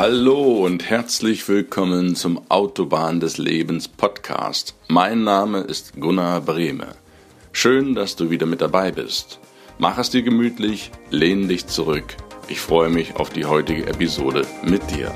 [0.00, 4.76] Hallo und herzlich willkommen zum Autobahn des Lebens Podcast.
[4.86, 6.94] Mein Name ist Gunnar Brehme.
[7.50, 9.40] Schön, dass du wieder mit dabei bist.
[9.78, 12.16] Mach es dir gemütlich, lehn dich zurück.
[12.46, 15.12] Ich freue mich auf die heutige Episode mit dir.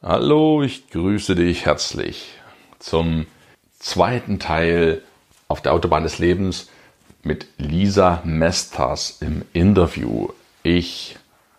[0.00, 2.34] Hallo, ich grüße dich herzlich
[2.78, 3.26] zum
[3.80, 5.02] zweiten Teil
[5.48, 6.68] auf der Autobahn des Lebens
[7.22, 10.28] mit Lisa Mestas im Interview.
[10.62, 11.16] Ich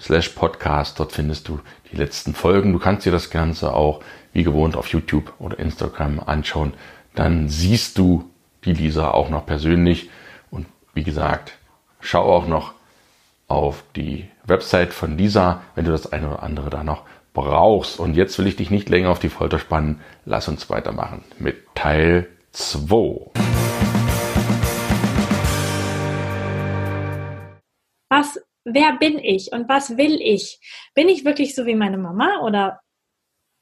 [0.00, 0.98] slash podcast.
[0.98, 1.60] Dort findest du
[1.90, 2.72] die letzten Folgen.
[2.72, 4.00] Du kannst dir das Ganze auch
[4.32, 6.74] wie gewohnt auf YouTube oder Instagram anschauen.
[7.14, 8.30] Dann siehst du
[8.64, 10.10] die Lisa auch noch persönlich.
[10.50, 11.52] Und wie gesagt,
[12.00, 12.74] schau auch noch
[13.48, 17.02] auf die Website von Lisa, wenn du das eine oder andere da noch
[17.34, 17.98] brauchst.
[17.98, 20.00] Und jetzt will ich dich nicht länger auf die Folter spannen.
[20.24, 23.57] Lass uns weitermachen mit Teil 2.
[28.08, 30.60] was, wer bin ich und was will ich?
[30.94, 32.80] Bin ich wirklich so wie meine Mama oder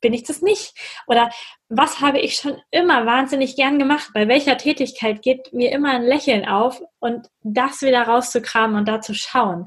[0.01, 0.75] bin ich das nicht?
[1.07, 1.31] Oder
[1.69, 4.11] was habe ich schon immer wahnsinnig gern gemacht?
[4.15, 9.01] Bei welcher Tätigkeit geht mir immer ein Lächeln auf und das wieder rauszukramen und da
[9.01, 9.67] zu schauen?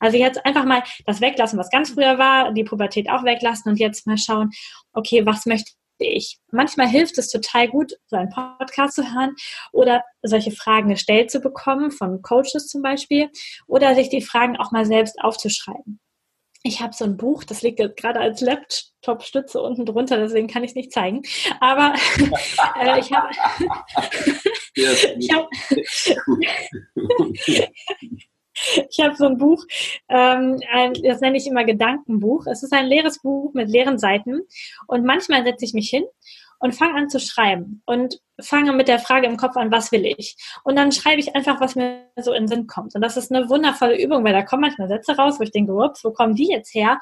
[0.00, 3.78] Also jetzt einfach mal das weglassen, was ganz früher war, die Pubertät auch weglassen und
[3.78, 4.50] jetzt mal schauen,
[4.92, 5.72] okay, was möchte
[6.04, 6.38] ich.
[6.50, 9.34] Manchmal hilft es total gut, so einen Podcast zu hören
[9.72, 13.30] oder solche Fragen gestellt zu bekommen, von Coaches zum Beispiel,
[13.66, 16.00] oder sich die Fragen auch mal selbst aufzuschreiben.
[16.64, 20.62] Ich habe so ein Buch, das liegt jetzt gerade als Laptop-Stütze unten drunter, deswegen kann
[20.62, 21.22] ich es nicht zeigen.
[21.60, 21.94] Aber
[22.80, 23.30] äh, ich habe.
[24.74, 25.48] ich hab,
[28.90, 29.64] ich habe so ein Buch,
[30.08, 32.46] ähm, ein, das nenne ich immer Gedankenbuch.
[32.46, 34.40] Es ist ein leeres Buch mit leeren Seiten
[34.86, 36.04] und manchmal setze ich mich hin
[36.58, 40.06] und fange an zu schreiben und fange mit der Frage im Kopf an, was will
[40.06, 40.36] ich?
[40.62, 42.94] Und dann schreibe ich einfach, was mir so in den Sinn kommt.
[42.94, 45.72] Und das ist eine wundervolle Übung, weil da kommen manchmal Sätze raus, wo ich denke,
[45.72, 46.98] ups, wo kommen die jetzt her?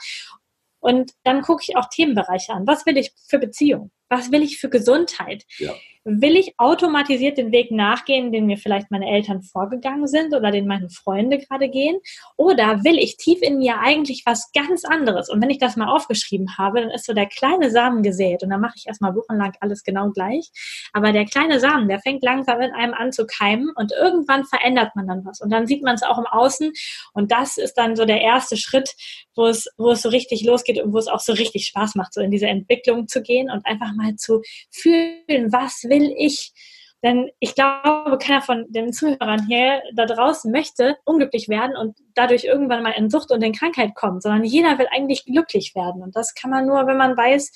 [0.79, 2.67] Und dann gucke ich auch Themenbereiche an.
[2.67, 3.91] Was will ich für Beziehung?
[4.09, 5.45] Was will ich für Gesundheit?
[5.59, 5.75] Ja
[6.05, 10.67] will ich automatisiert den Weg nachgehen, den mir vielleicht meine Eltern vorgegangen sind oder den
[10.67, 11.99] meine Freunde gerade gehen?
[12.37, 15.29] Oder will ich tief in mir eigentlich was ganz anderes?
[15.29, 18.51] Und wenn ich das mal aufgeschrieben habe, dann ist so der kleine Samen gesät und
[18.51, 20.51] dann mache ich erstmal wochenlang alles genau gleich.
[20.93, 24.97] Aber der kleine Samen, der fängt langsam in einem an zu keimen und irgendwann verändert
[24.97, 25.41] man dann was.
[25.41, 26.73] Und dann sieht man es auch im Außen
[27.13, 28.95] und das ist dann so der erste Schritt,
[29.35, 32.15] wo es, wo es so richtig losgeht und wo es auch so richtig Spaß macht,
[32.15, 36.55] so in diese Entwicklung zu gehen und einfach mal zu fühlen, was will ich?
[37.03, 42.45] Denn ich glaube, keiner von den Zuhörern hier da draußen möchte unglücklich werden und dadurch
[42.45, 46.03] irgendwann mal in Sucht und in Krankheit kommen, sondern jeder will eigentlich glücklich werden.
[46.03, 47.53] Und das kann man nur, wenn man weiß,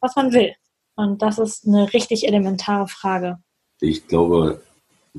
[0.00, 0.54] was man will.
[0.96, 3.38] Und das ist eine richtig elementare Frage.
[3.80, 4.60] Ich glaube,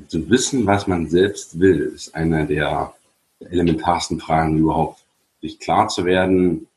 [0.08, 2.94] zu wissen, was man selbst will, ist einer der
[3.40, 5.00] elementarsten Fragen überhaupt.
[5.40, 6.68] Sich klar zu werden,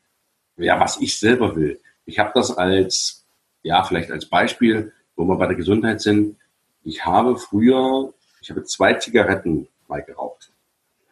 [0.56, 1.80] ja, was ich selber will.
[2.06, 3.24] Ich habe das als,
[3.62, 6.36] ja, vielleicht als Beispiel wo wir bei der Gesundheit sind,
[6.82, 10.50] ich habe früher, ich habe zwei Zigaretten mal geraucht.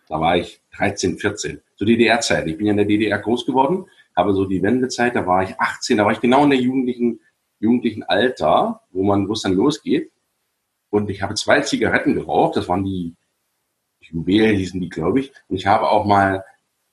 [0.09, 2.47] Da war ich 13, 14, zur DDR-Zeit.
[2.47, 3.85] Ich bin ja in der DDR groß geworden,
[4.17, 7.21] habe so die Wendezeit, da war ich 18, da war ich genau in der jugendlichen,
[7.61, 10.11] jugendlichen Alter, wo man, wo es dann losgeht.
[10.89, 13.15] Und ich habe zwei Zigaretten geraucht, das waren die
[14.01, 15.33] Juwelen, hießen die, glaube ich.
[15.49, 16.45] Und ich habe auch mal,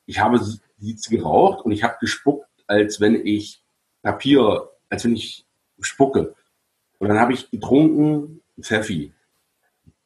[0.05, 0.59] ich habe sie
[1.15, 3.63] geraucht und ich habe gespuckt, als wenn ich
[4.01, 5.45] Papier, als wenn ich
[5.79, 6.35] spucke.
[6.99, 9.11] Und dann habe ich getrunken Pfeffi.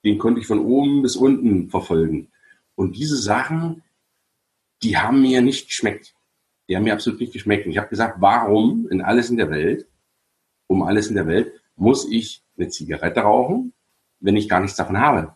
[0.04, 2.30] Den konnte ich von oben bis unten verfolgen.
[2.76, 3.84] Und diese Sachen,
[4.82, 6.16] die haben mir nicht geschmeckt.
[6.68, 7.66] Die haben mir absolut nicht geschmeckt.
[7.66, 9.88] Und ich habe gesagt, warum in alles in der Welt,
[10.68, 13.74] um alles in der Welt, muss ich eine Zigarette rauchen,
[14.20, 15.36] wenn ich gar nichts davon habe?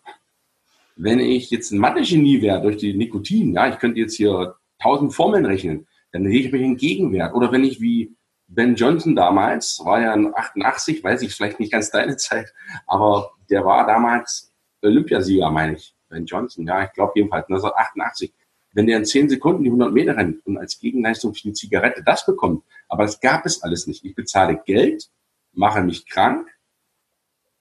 [0.96, 5.14] Wenn ich jetzt ein Mathe-Genie wäre durch die Nikotin, ja, ich könnte jetzt hier tausend
[5.14, 7.34] Formeln rechnen, dann hätte ich mir den Gegenwert.
[7.34, 8.16] Oder wenn ich wie
[8.48, 12.54] Ben Johnson damals, war ja 88, weiß ich, vielleicht nicht ganz deine Zeit,
[12.86, 14.52] aber der war damals
[14.82, 15.96] Olympiasieger, meine ich.
[16.10, 18.34] Ben Johnson, ja, ich glaube jedenfalls 1988.
[18.74, 22.04] Wenn der in 10 Sekunden die 100 Meter rennt und als Gegenleistung für die Zigarette
[22.04, 24.04] das bekommt, aber das gab es alles nicht.
[24.04, 25.10] Ich bezahle Geld,
[25.52, 26.50] mache mich krank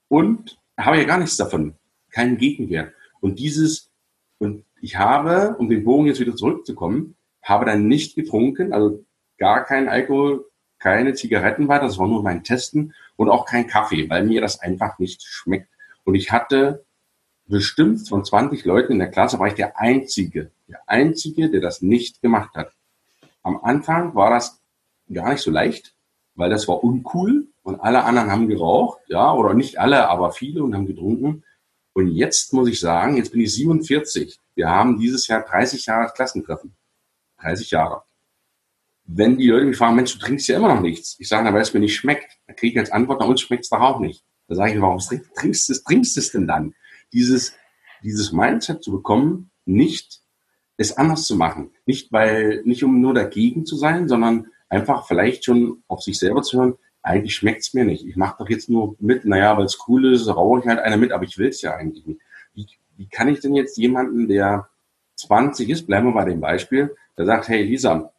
[0.07, 1.75] und habe ja gar nichts davon.
[2.11, 2.93] keinen Gegenwert.
[3.21, 3.91] Und dieses,
[4.37, 9.03] und ich habe, um den Bogen jetzt wieder zurückzukommen, habe dann nicht getrunken, also
[9.37, 10.45] gar keinen Alkohol,
[10.83, 14.59] keine Zigaretten weiter, das war nur mein Testen und auch kein Kaffee, weil mir das
[14.59, 15.69] einfach nicht schmeckt.
[16.03, 16.83] Und ich hatte
[17.45, 21.81] bestimmt von 20 Leuten in der Klasse war ich der Einzige, der Einzige, der das
[21.81, 22.73] nicht gemacht hat.
[23.43, 24.61] Am Anfang war das
[25.11, 25.95] gar nicht so leicht,
[26.35, 30.63] weil das war uncool und alle anderen haben geraucht, ja, oder nicht alle, aber viele
[30.63, 31.43] und haben getrunken.
[31.93, 34.37] Und jetzt muss ich sagen, jetzt bin ich 47.
[34.55, 36.75] Wir haben dieses Jahr 30 Jahre Klassentreffen.
[37.39, 38.03] 30 Jahre.
[39.05, 41.15] Wenn die Leute mich fragen, Mensch, du trinkst ja immer noch nichts.
[41.19, 42.37] Ich sage, na, weil es mir nicht schmeckt.
[42.47, 44.23] Da kriege ich als Antwort, na uns schmeckt es doch auch nicht.
[44.47, 46.73] Da sage ich, warum trinkst du es, trinkst es denn dann?
[47.11, 47.53] Dieses,
[48.03, 50.21] dieses Mindset zu bekommen, nicht
[50.77, 51.71] es anders zu machen.
[51.85, 56.41] Nicht weil, nicht um nur dagegen zu sein, sondern einfach vielleicht schon auf sich selber
[56.41, 58.05] zu hören, eigentlich schmeckt's mir nicht.
[58.05, 60.97] Ich mache doch jetzt nur mit, naja, weil es cool ist, rauche ich halt einer
[60.97, 62.21] mit, aber ich will's ja eigentlich nicht.
[62.53, 64.69] Wie, wie kann ich denn jetzt jemanden, der
[65.17, 68.12] 20 ist, bleiben wir bei dem Beispiel, der sagt, hey Lisa,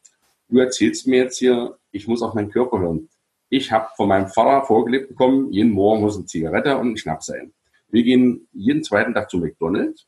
[0.55, 3.09] du erzählst mir jetzt hier, ich muss auf meinen Körper hören.
[3.49, 7.27] Ich habe von meinem Vater vorgelebt bekommen, jeden Morgen muss eine Zigarette und ein Schnaps
[7.27, 7.53] sein.
[7.89, 10.07] Wir gehen jeden zweiten Tag zu McDonald's.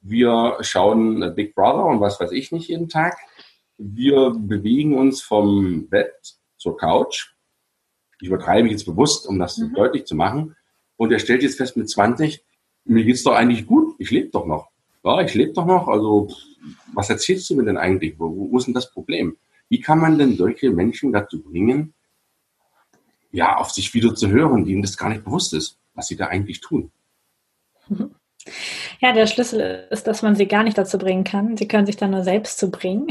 [0.00, 3.16] Wir schauen Big Brother und was weiß ich nicht jeden Tag.
[3.76, 7.34] Wir bewegen uns vom Bett zur Couch.
[8.20, 9.74] Ich übertreibe jetzt bewusst, um das mhm.
[9.74, 10.56] deutlich zu machen.
[10.96, 12.44] Und er stellt jetzt fest mit 20,
[12.84, 13.94] mir geht's doch eigentlich gut.
[13.98, 14.70] Ich lebe doch noch.
[15.04, 15.88] Ja, ich lebe doch noch.
[15.88, 16.28] Also,
[16.92, 18.18] was erzählst du mir denn eigentlich?
[18.18, 19.36] Wo, wo ist denn das Problem?
[19.70, 21.94] Wie kann man denn solche Menschen dazu bringen,
[23.32, 26.26] ja, auf sich wieder zu hören, denen das gar nicht bewusst ist, was sie da
[26.26, 26.90] eigentlich tun?
[29.00, 31.56] Ja, der Schlüssel ist, dass man sie gar nicht dazu bringen kann.
[31.56, 33.06] Sie können sich dann nur selbst zu bringen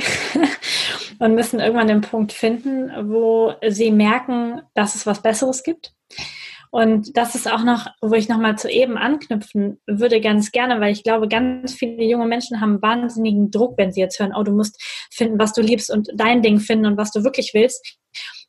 [1.20, 5.94] und müssen irgendwann den Punkt finden, wo sie merken, dass es was Besseres gibt.
[6.72, 10.92] Und das ist auch noch, wo ich nochmal zu eben anknüpfen würde, ganz gerne, weil
[10.92, 14.52] ich glaube, ganz viele junge Menschen haben wahnsinnigen Druck, wenn sie jetzt hören, oh, du
[14.52, 14.82] musst
[15.12, 17.98] finden, was du liebst und dein Ding finden und was du wirklich willst.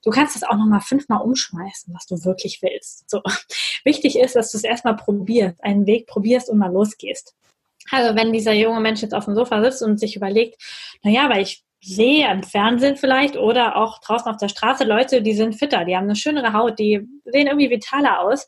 [0.03, 3.09] Du kannst es auch nochmal fünfmal umschmeißen, was du wirklich willst.
[3.11, 3.23] So.
[3.85, 7.35] Wichtig ist, dass du es erstmal probierst, einen Weg probierst und mal losgehst.
[7.91, 10.63] Also wenn dieser junge Mensch jetzt auf dem Sofa sitzt und sich überlegt,
[11.03, 15.33] naja, weil ich sehe im Fernsehen vielleicht oder auch draußen auf der Straße Leute, die
[15.33, 18.47] sind fitter, die haben eine schönere Haut, die sehen irgendwie vitaler aus.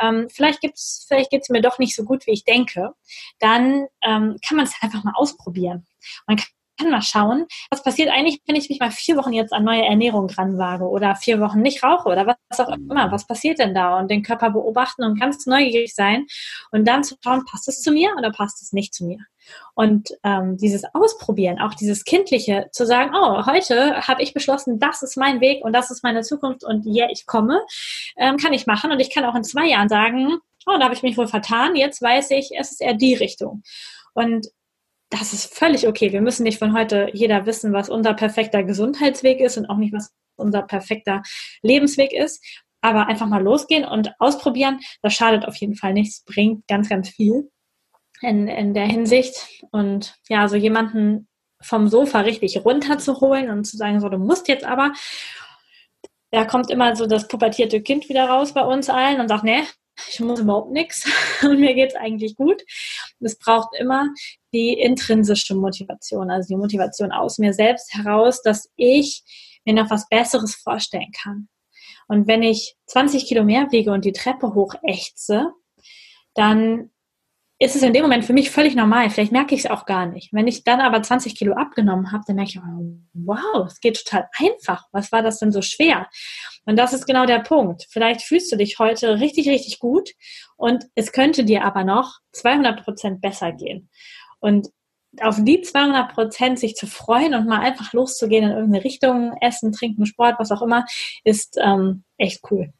[0.00, 2.92] Ähm, vielleicht gibt's, vielleicht geht's mir doch nicht so gut, wie ich denke.
[3.40, 5.86] Dann ähm, kann man es einfach mal ausprobieren.
[6.26, 6.46] Man kann
[6.78, 9.84] kann mal schauen, was passiert eigentlich, wenn ich mich mal vier Wochen jetzt an neue
[9.84, 13.10] Ernährung ranwage oder vier Wochen nicht rauche oder was auch immer.
[13.10, 13.98] Was passiert denn da?
[13.98, 16.26] Und den Körper beobachten und ganz neugierig sein
[16.70, 19.18] und dann zu schauen, passt es zu mir oder passt es nicht zu mir?
[19.74, 25.02] Und ähm, dieses Ausprobieren, auch dieses Kindliche, zu sagen, oh, heute habe ich beschlossen, das
[25.02, 27.60] ist mein Weg und das ist meine Zukunft und ja, yeah, ich komme,
[28.16, 28.90] ähm, kann ich machen.
[28.90, 31.76] Und ich kann auch in zwei Jahren sagen, oh, da habe ich mich wohl vertan,
[31.76, 33.62] jetzt weiß ich, es ist eher die Richtung.
[34.14, 34.48] Und
[35.10, 36.12] das ist völlig okay.
[36.12, 39.94] Wir müssen nicht von heute jeder wissen, was unser perfekter Gesundheitsweg ist und auch nicht,
[39.94, 41.22] was unser perfekter
[41.62, 42.44] Lebensweg ist.
[42.80, 47.08] Aber einfach mal losgehen und ausprobieren, das schadet auf jeden Fall nichts, bringt ganz, ganz
[47.08, 47.50] viel
[48.22, 49.64] in, in der Hinsicht.
[49.70, 51.28] Und ja, so jemanden
[51.60, 54.92] vom Sofa richtig runterzuholen und zu sagen, so, du musst jetzt aber,
[56.30, 59.62] da kommt immer so das pubertierte Kind wieder raus bei uns allen und sagt, nee,
[60.08, 61.08] ich muss überhaupt nichts
[61.42, 62.62] und mir geht's eigentlich gut.
[63.20, 64.08] Es braucht immer
[64.52, 69.22] die intrinsische Motivation, also die Motivation aus mir selbst heraus, dass ich
[69.64, 71.48] mir noch was Besseres vorstellen kann.
[72.06, 75.52] Und wenn ich 20 Kilo mehr wiege und die Treppe hoch ächze,
[76.34, 76.90] dann
[77.60, 79.10] ist es in dem Moment für mich völlig normal.
[79.10, 80.32] Vielleicht merke ich es auch gar nicht.
[80.32, 82.60] Wenn ich dann aber 20 Kilo abgenommen habe, dann merke ich,
[83.14, 84.84] wow, es geht total einfach.
[84.92, 86.08] Was war das denn so schwer?
[86.66, 87.86] Und das ist genau der Punkt.
[87.90, 90.10] Vielleicht fühlst du dich heute richtig, richtig gut
[90.56, 93.90] und es könnte dir aber noch 200 Prozent besser gehen.
[94.38, 94.68] Und
[95.20, 99.72] auf die 200 Prozent sich zu freuen und mal einfach loszugehen in irgendeine Richtung, Essen,
[99.72, 100.84] Trinken, Sport, was auch immer,
[101.24, 102.72] ist ähm, echt cool.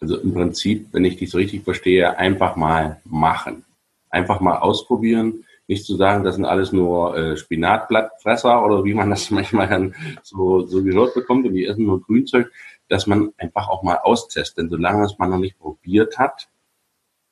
[0.00, 3.64] Also im Prinzip, wenn ich dich so richtig verstehe, einfach mal machen.
[4.10, 5.44] Einfach mal ausprobieren.
[5.66, 9.94] Nicht zu sagen, das sind alles nur äh, Spinatblattfresser oder wie man das manchmal dann
[10.22, 12.50] so, so gehört bekommt und die essen nur Grünzeug,
[12.88, 14.58] dass man einfach auch mal austestet.
[14.58, 16.48] Denn solange es man noch nicht probiert hat,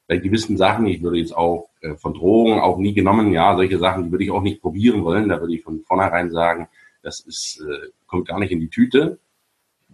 [0.09, 3.79] bei gewissen Sachen, ich würde jetzt auch äh, von Drogen auch nie genommen, ja, solche
[3.79, 5.29] Sachen, die würde ich auch nicht probieren wollen.
[5.29, 6.69] Da würde ich von vornherein sagen,
[7.03, 9.19] das ist, äh, kommt gar nicht in die Tüte.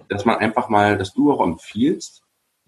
[0.08, 2.21] Dass man einfach mal, dass du auch empfiehlst,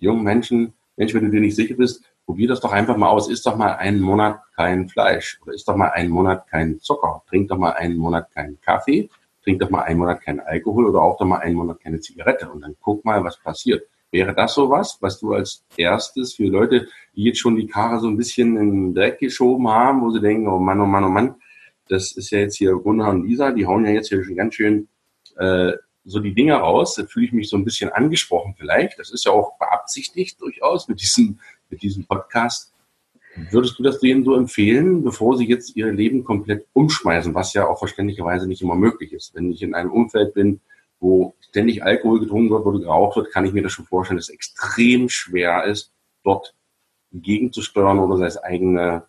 [0.05, 3.29] jungen Menschen, Mensch, wenn du dir nicht sicher bist, probier das doch einfach mal aus.
[3.29, 7.23] Isst doch mal einen Monat kein Fleisch oder isst doch mal einen Monat kein Zucker.
[7.29, 9.09] Trink doch mal einen Monat keinen Kaffee.
[9.43, 12.49] Trink doch mal einen Monat keinen Alkohol oder auch doch mal einen Monat keine Zigarette.
[12.49, 13.87] Und dann guck mal, was passiert.
[14.11, 18.07] Wäre das sowas, was du als erstes für Leute, die jetzt schon die Karre so
[18.07, 21.09] ein bisschen in den Dreck geschoben haben, wo sie denken, oh Mann, oh Mann, oh
[21.09, 21.35] Mann,
[21.89, 24.55] das ist ja jetzt hier Gunnar und Lisa, die hauen ja jetzt hier schon ganz
[24.55, 24.87] schön
[25.37, 25.73] äh,
[26.05, 26.95] so die Dinge raus.
[26.95, 28.99] Da fühle ich mich so ein bisschen angesprochen vielleicht.
[28.99, 32.73] Das ist ja auch beabsichtigt durchaus mit diesem, mit diesem Podcast.
[33.51, 37.67] Würdest du das denen so empfehlen, bevor sie jetzt ihr Leben komplett umschmeißen, was ja
[37.67, 39.35] auch verständlicherweise nicht immer möglich ist?
[39.35, 40.61] Wenn ich in einem Umfeld bin,
[41.01, 44.29] wo ständig Alkohol getrunken wird, wo geraucht wird, kann ich mir das schon vorstellen, dass
[44.29, 45.93] es extrem schwer ist,
[46.23, 46.55] dort
[47.13, 49.07] gegenzusteuern oder seine eigene,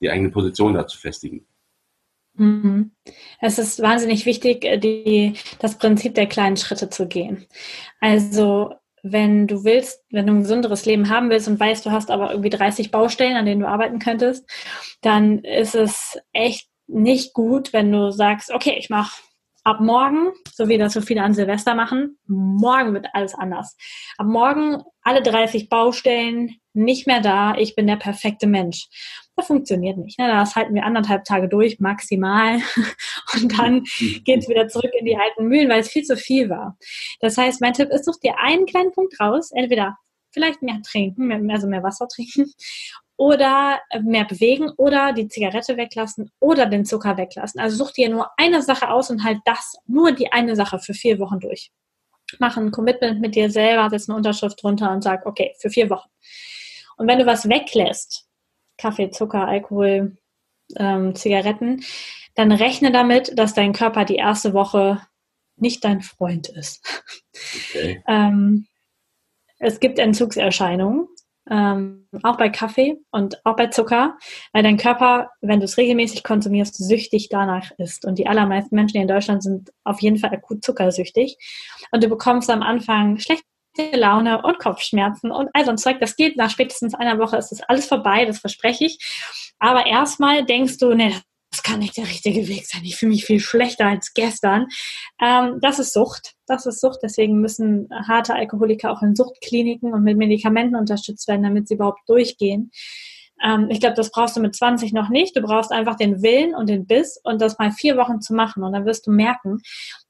[0.00, 1.46] die eigene Position da zu festigen.
[2.38, 2.92] Mhm.
[3.40, 7.46] Es ist wahnsinnig wichtig, äh, die, das Prinzip der kleinen Schritte zu gehen.
[8.00, 12.10] Also wenn du willst, wenn du ein gesunderes Leben haben willst und weißt, du hast
[12.10, 14.48] aber irgendwie 30 Baustellen, an denen du arbeiten könntest,
[15.02, 19.20] dann ist es echt nicht gut, wenn du sagst, okay, ich mache
[19.64, 23.76] ab morgen, so wie das so viele an Silvester machen, morgen wird alles anders.
[24.16, 28.88] Ab morgen alle 30 Baustellen nicht mehr da, ich bin der perfekte Mensch.
[29.38, 30.18] Das funktioniert nicht.
[30.18, 30.26] Ne?
[30.26, 32.58] Das halten wir anderthalb Tage durch, maximal.
[33.34, 33.84] Und dann
[34.24, 36.76] geht es wieder zurück in die alten Mühlen, weil es viel zu viel war.
[37.20, 39.96] Das heißt, mein Tipp ist, such dir einen kleinen Punkt raus, entweder
[40.32, 42.52] vielleicht mehr trinken, mehr, also mehr Wasser trinken
[43.16, 47.60] oder mehr bewegen oder die Zigarette weglassen oder den Zucker weglassen.
[47.60, 50.94] Also such dir nur eine Sache aus und halt das, nur die eine Sache für
[50.94, 51.70] vier Wochen durch.
[52.40, 55.88] Mach ein Commitment mit dir selber, setz eine Unterschrift drunter und sag, okay, für vier
[55.90, 56.08] Wochen.
[56.96, 58.27] Und wenn du was weglässt,
[58.78, 60.16] Kaffee, Zucker, Alkohol,
[60.76, 61.82] ähm, Zigaretten,
[62.34, 65.00] dann rechne damit, dass dein Körper die erste Woche
[65.56, 67.04] nicht dein Freund ist.
[67.70, 68.02] Okay.
[68.08, 68.66] ähm,
[69.58, 71.08] es gibt Entzugserscheinungen,
[71.50, 74.16] ähm, auch bei Kaffee und auch bei Zucker,
[74.52, 78.04] weil dein Körper, wenn du es regelmäßig konsumierst, süchtig danach ist.
[78.04, 81.36] Und die allermeisten Menschen in Deutschland sind auf jeden Fall akut zuckersüchtig.
[81.90, 83.18] Und du bekommst am Anfang
[83.78, 85.98] schlecht Laune und Kopfschmerzen und all so ein Zeug.
[86.00, 88.98] Das geht nach spätestens einer Woche, ist das alles vorbei, das verspreche ich.
[89.58, 91.14] Aber erstmal denkst du, nee,
[91.50, 92.82] das kann nicht der richtige Weg sein.
[92.84, 94.66] Ich fühle mich viel schlechter als gestern.
[95.20, 96.34] Ähm, das ist Sucht.
[96.46, 96.98] Das ist Sucht.
[97.02, 102.00] Deswegen müssen harte Alkoholiker auch in Suchtkliniken und mit Medikamenten unterstützt werden, damit sie überhaupt
[102.06, 102.70] durchgehen.
[103.42, 105.36] Ähm, ich glaube, das brauchst du mit 20 noch nicht.
[105.36, 108.62] Du brauchst einfach den Willen und den Biss und das mal vier Wochen zu machen.
[108.62, 109.58] Und dann wirst du merken,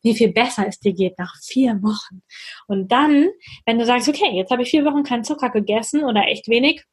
[0.02, 2.22] wie viel besser es dir geht nach vier Wochen.
[2.66, 3.28] Und dann,
[3.66, 6.84] wenn du sagst, okay, jetzt habe ich vier Wochen keinen Zucker gegessen oder echt wenig,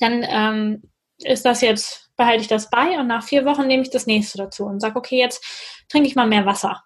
[0.00, 0.82] dann ähm,
[1.18, 4.38] ist das jetzt, behalte ich das bei und nach vier Wochen nehme ich das nächste
[4.38, 5.44] dazu und sage, okay, jetzt
[5.88, 6.82] trinke ich mal mehr Wasser.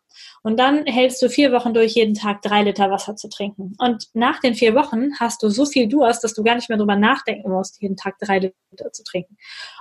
[0.49, 3.75] Und dann hältst du vier Wochen durch, jeden Tag drei Liter Wasser zu trinken.
[3.77, 6.79] Und nach den vier Wochen hast du so viel Durst, dass du gar nicht mehr
[6.79, 9.37] drüber nachdenken musst, jeden Tag drei Liter zu trinken.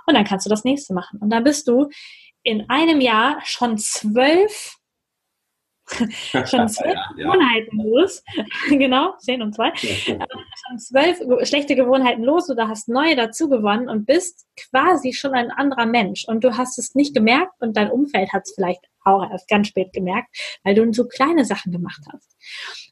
[0.07, 1.19] Und dann kannst du das nächste machen.
[1.21, 1.87] Und dann bist du
[2.43, 4.75] in einem Jahr schon zwölf
[6.45, 8.23] schon zwölf ja, Gewohnheiten los.
[8.69, 9.73] genau, zehn und zwei.
[9.75, 15.51] schon zwölf schlechte Gewohnheiten los oder hast neue dazu gewonnen und bist quasi schon ein
[15.51, 16.25] anderer Mensch.
[16.27, 19.67] Und du hast es nicht gemerkt und dein Umfeld hat es vielleicht auch erst ganz
[19.67, 20.27] spät gemerkt,
[20.63, 22.35] weil du so kleine Sachen gemacht hast.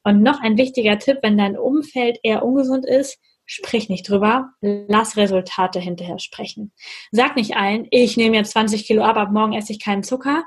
[0.04, 5.18] Und noch ein wichtiger Tipp, wenn dein Umfeld eher ungesund ist, sprich nicht drüber, lass
[5.18, 6.72] Resultate hinterher sprechen.
[7.12, 10.44] Sag nicht allen, ich nehme jetzt 20 Kilo ab, ab morgen esse ich keinen Zucker,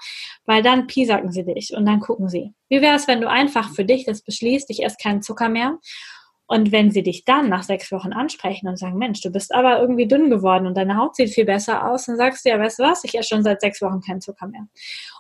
[0.47, 2.53] weil dann piesacken sie dich und dann gucken sie.
[2.69, 5.79] Wie wäre es, wenn du einfach für dich das beschließt, ich esse keinen Zucker mehr
[6.51, 9.81] und wenn sie dich dann nach sechs Wochen ansprechen und sagen, Mensch, du bist aber
[9.81, 12.79] irgendwie dünn geworden und deine Haut sieht viel besser aus, dann sagst du ja, weißt
[12.79, 14.67] du was, ich esse schon seit sechs Wochen keinen Zucker mehr.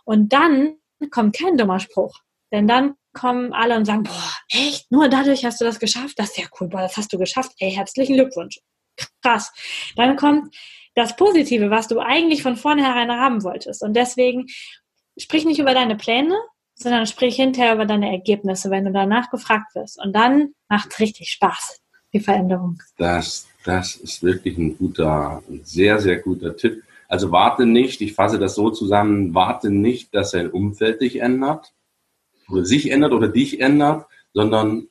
[0.05, 0.77] Und dann
[1.11, 2.21] kommt kein dummer Spruch.
[2.53, 6.19] Denn dann kommen alle und sagen, boah, echt, nur dadurch hast du das geschafft?
[6.19, 7.53] Das ist ja cool, boah, das hast du geschafft.
[7.59, 8.61] Ey, herzlichen Glückwunsch.
[9.23, 9.53] Krass.
[9.97, 10.55] Dann kommt
[10.95, 13.83] das Positive, was du eigentlich von vornherein haben wolltest.
[13.83, 14.47] Und deswegen
[15.17, 16.37] sprich nicht über deine Pläne,
[16.75, 20.01] sondern sprich hinterher über deine Ergebnisse, wenn du danach gefragt wirst.
[20.03, 21.81] Und dann macht es richtig Spaß,
[22.13, 22.81] die Veränderung.
[22.97, 26.83] Das, das ist wirklich ein guter, sehr, sehr guter Tipp.
[27.09, 31.73] Also warte nicht, ich fasse das so zusammen, warte nicht, dass dein Umfeld dich ändert
[32.51, 34.89] oder sich ändert oder dich ändert, sondern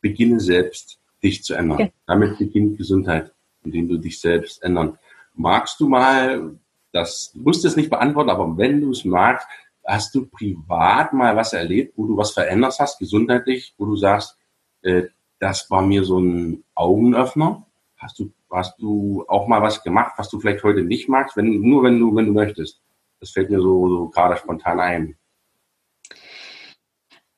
[0.00, 1.78] beginne selbst dich zu ändern.
[1.78, 1.88] Ja.
[2.06, 3.32] Damit beginnt Gesundheit,
[3.64, 4.98] indem du dich selbst ändern.
[5.34, 6.58] Magst du mal,
[6.92, 9.46] das du musst es nicht beantworten, aber wenn du es magst,
[9.86, 14.38] Hast du privat mal was erlebt, wo du was verändert hast, gesundheitlich, wo du sagst,
[14.82, 15.04] äh,
[15.38, 17.66] das war mir so ein Augenöffner?
[17.98, 21.60] Hast du, hast du auch mal was gemacht, was du vielleicht heute nicht magst, wenn,
[21.60, 22.80] nur wenn du, wenn du möchtest?
[23.20, 25.16] Das fällt mir so, so gerade spontan ein.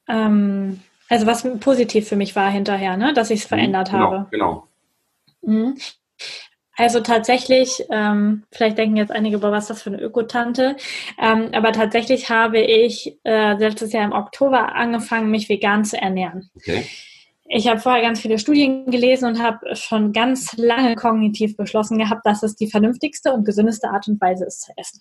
[0.08, 3.14] Ähm, also was positiv für mich war hinterher, ne?
[3.14, 4.26] dass ich es mhm, verändert genau, habe.
[4.30, 4.68] Genau.
[5.42, 5.76] Mhm.
[6.78, 10.76] Also tatsächlich, ähm, vielleicht denken jetzt einige, boah, was ist das für eine Ökotante?
[11.18, 16.50] Ähm, aber tatsächlich habe ich äh, letztes Jahr im Oktober angefangen, mich vegan zu ernähren.
[16.54, 16.84] Okay.
[17.48, 22.26] ich habe vorher ganz viele Studien gelesen und habe schon ganz lange kognitiv beschlossen gehabt,
[22.26, 25.00] dass es die vernünftigste und gesündeste Art und Weise ist zu essen.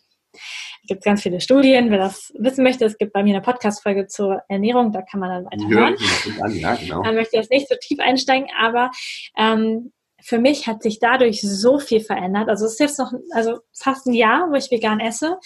[0.81, 2.85] Es gibt ganz viele Studien, wer das wissen möchte.
[2.85, 5.95] Es gibt bei mir eine Podcast-Folge zur Ernährung, da kann man dann weiter hören.
[6.37, 7.03] Ja, ja, genau.
[7.03, 8.91] Dann möchte ich jetzt nicht so tief einsteigen, aber
[9.37, 9.91] ähm,
[10.25, 12.50] für mich hat sich dadurch so viel verändert.
[12.50, 15.38] Also es ist jetzt noch also fast ein Jahr, wo ich vegan esse.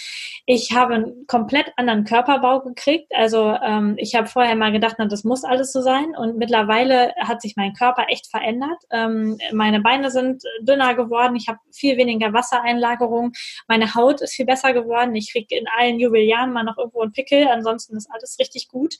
[0.46, 3.12] Ich habe einen komplett anderen Körperbau gekriegt.
[3.14, 6.16] Also ähm, ich habe vorher mal gedacht, na, das muss alles so sein.
[6.16, 8.82] Und mittlerweile hat sich mein Körper echt verändert.
[8.90, 11.36] Ähm, meine Beine sind dünner geworden.
[11.36, 13.34] Ich habe viel weniger Wassereinlagerung.
[13.68, 15.14] Meine Haut ist viel besser geworden.
[15.14, 17.50] Ich kriege in allen Jubeljahren mal noch irgendwo einen Pickel.
[17.50, 18.96] Ansonsten ist alles richtig gut.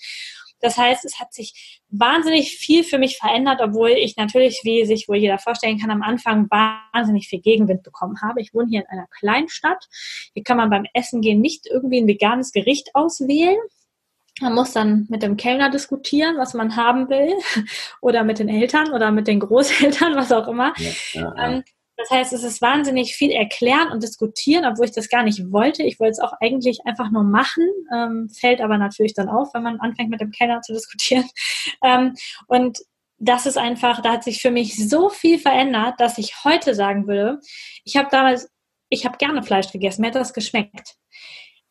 [0.62, 5.08] Das heißt, es hat sich wahnsinnig viel für mich verändert, obwohl ich natürlich, wie sich
[5.08, 8.42] wohl jeder vorstellen kann, am Anfang wahnsinnig viel Gegenwind bekommen habe.
[8.42, 9.88] Ich wohne hier in einer Kleinstadt.
[10.34, 13.58] Hier kann man beim Essen gehen nicht irgendwie ein veganes Gericht auswählen.
[14.42, 17.34] Man muss dann mit dem Kellner diskutieren, was man haben will,
[18.02, 20.74] oder mit den Eltern oder mit den Großeltern, was auch immer.
[20.78, 21.64] Ja, ja, ja.
[22.00, 25.84] Das heißt, es ist wahnsinnig viel erklären und diskutieren, obwohl ich das gar nicht wollte.
[25.84, 29.64] Ich wollte es auch eigentlich einfach nur machen, ähm, fällt aber natürlich dann auf, wenn
[29.64, 31.26] man anfängt mit dem Kellner zu diskutieren.
[31.82, 32.16] Ähm,
[32.48, 32.80] und
[33.20, 37.08] das ist einfach, da hat sich für mich so viel verändert, dass ich heute sagen
[37.08, 37.40] würde,
[37.86, 38.50] ich habe damals,
[38.90, 40.96] ich habe gerne Fleisch gegessen, mir hat das geschmeckt.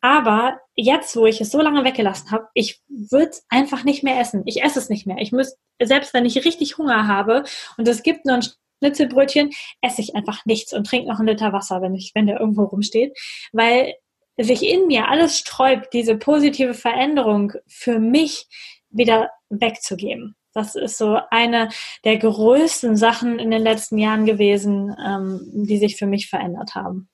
[0.01, 4.19] Aber jetzt, wo ich es so lange weggelassen habe, ich würde es einfach nicht mehr
[4.19, 4.43] essen.
[4.45, 5.17] Ich esse es nicht mehr.
[5.19, 7.43] Ich muss, selbst wenn ich richtig Hunger habe
[7.77, 8.43] und es gibt nur ein
[8.79, 12.39] Schnitzelbrötchen, esse ich einfach nichts und trinke noch einen Liter Wasser, wenn, ich, wenn der
[12.39, 13.17] irgendwo rumsteht,
[13.51, 13.93] weil
[14.37, 18.47] sich in mir alles sträubt, diese positive Veränderung für mich
[18.89, 20.35] wieder wegzugeben.
[20.53, 21.69] Das ist so eine
[22.05, 27.07] der größten Sachen in den letzten Jahren gewesen, ähm, die sich für mich verändert haben.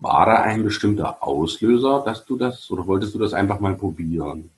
[0.00, 4.50] War da ein bestimmter Auslöser, dass du das oder wolltest du das einfach mal probieren?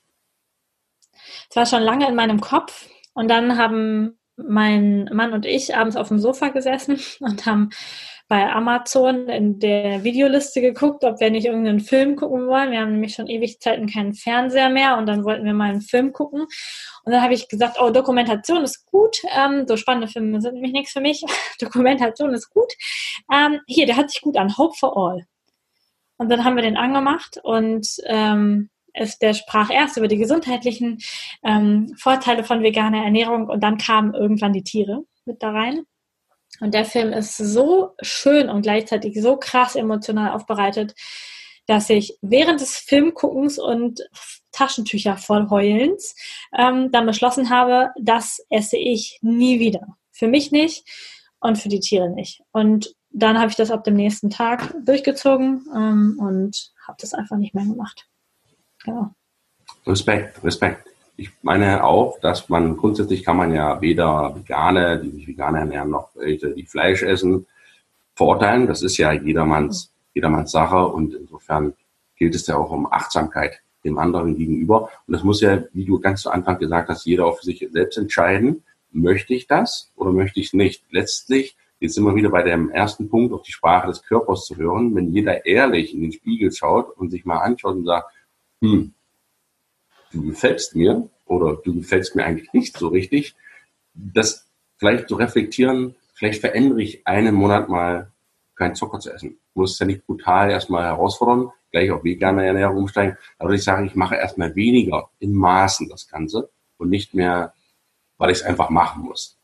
[1.48, 4.18] Es war schon lange in meinem Kopf und dann haben
[4.48, 7.70] mein Mann und ich abends auf dem Sofa gesessen und haben
[8.30, 12.70] bei Amazon in der Videoliste geguckt, ob wir nicht irgendeinen Film gucken wollen.
[12.70, 15.80] Wir haben nämlich schon ewig Zeiten keinen Fernseher mehr und dann wollten wir mal einen
[15.80, 16.42] Film gucken.
[16.42, 19.16] Und dann habe ich gesagt, oh, Dokumentation ist gut.
[19.36, 21.24] Ähm, so spannende Filme sind nämlich nichts für mich.
[21.60, 22.72] Dokumentation ist gut.
[23.32, 24.56] Ähm, hier, der hat sich gut an.
[24.56, 25.24] Hope for All.
[26.16, 30.98] Und dann haben wir den angemacht und ähm, es, der sprach erst über die gesundheitlichen
[31.44, 35.84] ähm, Vorteile von veganer Ernährung und dann kamen irgendwann die Tiere mit da rein.
[36.60, 40.94] Und der Film ist so schön und gleichzeitig so krass emotional aufbereitet,
[41.66, 44.00] dass ich während des Filmguckens und
[44.50, 46.16] Taschentücher voll Heulens
[46.56, 49.86] ähm, dann beschlossen habe, das esse ich nie wieder.
[50.10, 50.84] Für mich nicht
[51.38, 52.42] und für die Tiere nicht.
[52.52, 57.36] Und dann habe ich das ab dem nächsten Tag durchgezogen ähm, und habe das einfach
[57.36, 58.09] nicht mehr gemacht.
[58.84, 59.10] Genau.
[59.86, 60.86] Respekt, Respekt.
[61.16, 65.90] Ich meine auch, dass man grundsätzlich kann man ja weder Vegane, die sich vegan ernähren,
[65.90, 67.46] noch welche, die Fleisch essen,
[68.14, 68.66] verurteilen.
[68.66, 71.74] Das ist ja jedermanns, jedermanns Sache und insofern
[72.16, 74.90] gilt es ja auch um Achtsamkeit dem anderen gegenüber.
[75.06, 77.96] Und das muss ja, wie du ganz zu Anfang gesagt hast, jeder auf sich selbst
[77.98, 78.62] entscheiden.
[78.92, 80.84] Möchte ich das oder möchte ich es nicht?
[80.90, 84.56] Letztlich, jetzt sind wir wieder bei dem ersten Punkt, auf die Sprache des Körpers zu
[84.56, 84.94] hören.
[84.94, 88.12] Wenn jeder ehrlich in den Spiegel schaut und sich mal anschaut und sagt,
[88.60, 88.94] hm,
[90.12, 93.34] du gefällst mir oder du gefällst mir eigentlich nicht so richtig,
[93.94, 94.46] das
[94.76, 98.10] vielleicht zu reflektieren, vielleicht verändere ich einen Monat mal
[98.54, 99.38] keinen Zucker zu essen.
[99.48, 103.86] Ich muss ja nicht brutal erstmal herausfordern, gleich auf vegane Ernährung umsteigen, aber ich sage,
[103.86, 107.54] ich mache erstmal weniger in Maßen das Ganze und nicht mehr,
[108.18, 109.38] weil ich es einfach machen muss.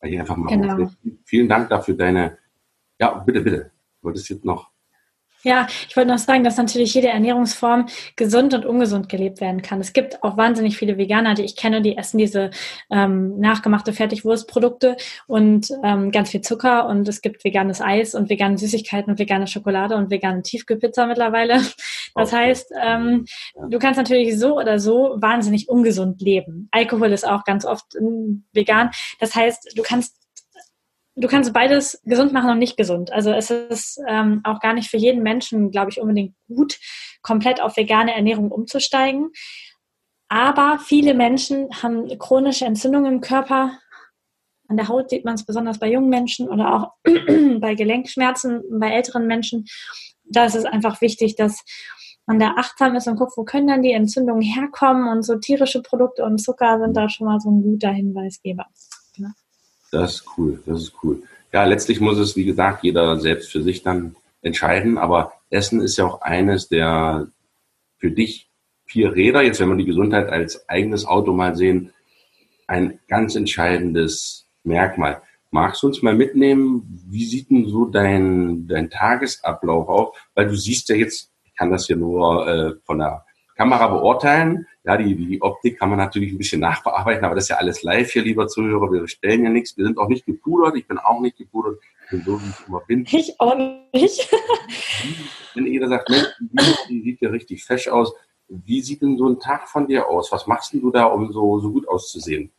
[0.00, 0.76] Weil ich einfach machen genau.
[0.76, 0.96] muss.
[1.24, 2.38] Vielen Dank dafür deine,
[2.98, 3.70] ja, bitte, bitte.
[4.00, 4.70] Du wolltest jetzt noch
[5.46, 9.80] ja, ich wollte noch sagen, dass natürlich jede Ernährungsform gesund und ungesund gelebt werden kann.
[9.80, 12.50] Es gibt auch wahnsinnig viele Veganer, die ich kenne, die essen diese
[12.90, 14.96] ähm, nachgemachte Fertigwurstprodukte
[15.28, 19.46] und ähm, ganz viel Zucker und es gibt veganes Eis und vegane Süßigkeiten und vegane
[19.46, 21.60] Schokolade und vegane Tiefkühlpizza mittlerweile.
[22.18, 23.26] Das heißt, ähm,
[23.68, 26.66] du kannst natürlich so oder so wahnsinnig ungesund leben.
[26.70, 28.90] Alkohol ist auch ganz oft ähm, vegan.
[29.20, 30.25] Das heißt, du kannst
[31.16, 33.12] du kannst beides gesund machen und nicht gesund.
[33.12, 36.78] Also es ist ähm, auch gar nicht für jeden Menschen, glaube ich, unbedingt gut,
[37.22, 39.30] komplett auf vegane Ernährung umzusteigen.
[40.28, 43.78] Aber viele Menschen haben chronische Entzündungen im Körper.
[44.68, 46.92] An der Haut sieht man es besonders bei jungen Menschen oder auch
[47.60, 49.66] bei Gelenkschmerzen bei älteren Menschen.
[50.24, 51.64] Da ist es einfach wichtig, dass
[52.26, 55.08] man da achtsam ist und guckt, wo können dann die Entzündungen herkommen.
[55.08, 58.66] Und so tierische Produkte und Zucker sind da schon mal so ein guter Hinweisgeber.
[59.96, 61.22] Das ist cool, das ist cool.
[61.52, 65.96] Ja, letztlich muss es, wie gesagt, jeder selbst für sich dann entscheiden, aber Essen ist
[65.96, 67.28] ja auch eines der
[67.98, 68.50] für dich
[68.84, 71.92] vier Räder, jetzt wenn wir die Gesundheit als eigenes Auto mal sehen,
[72.66, 75.22] ein ganz entscheidendes Merkmal.
[75.50, 80.16] Magst du uns mal mitnehmen, wie sieht denn so dein, dein Tagesablauf aus?
[80.34, 83.24] Weil du siehst ja jetzt, ich kann das hier nur äh, von der
[83.56, 84.66] Kamera beurteilen.
[84.84, 87.82] Ja, die, die Optik kann man natürlich ein bisschen nachbearbeiten, aber das ist ja alles
[87.82, 88.92] live hier, lieber Zuhörer.
[88.92, 89.76] Wir stellen ja nichts.
[89.76, 90.76] Wir sind auch nicht gepudert.
[90.76, 91.78] Ich bin auch nicht gepudert.
[92.04, 93.06] Ich bin so, wie ich immer bin.
[93.10, 93.56] Ich auch
[93.92, 94.30] nicht.
[95.54, 98.12] Wenn jeder sagt, Mensch, die sieht ja richtig fesch aus.
[98.48, 100.30] Wie sieht denn so ein Tag von dir aus?
[100.30, 102.52] Was machst denn du da, um so, so gut auszusehen?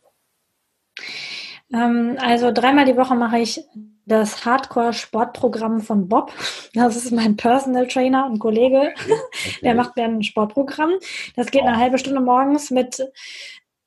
[1.72, 3.62] Ähm, also dreimal die Woche mache ich
[4.08, 6.32] das Hardcore-Sportprogramm von Bob.
[6.74, 8.92] Das ist mein Personal Trainer und Kollege.
[8.94, 9.60] Okay.
[9.62, 10.92] Der macht mir ein Sportprogramm.
[11.36, 13.00] Das geht eine halbe Stunde morgens mit,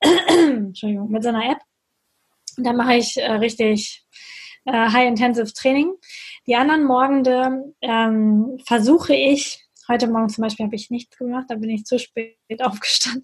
[0.00, 1.58] Entschuldigung, mit seiner App.
[2.56, 4.04] Und dann mache ich äh, richtig
[4.64, 5.92] äh, High-Intensive Training.
[6.46, 9.61] Die anderen Morgende ähm, versuche ich
[9.92, 13.22] Heute Morgen zum Beispiel habe ich nichts gemacht, da bin ich zu spät aufgestanden.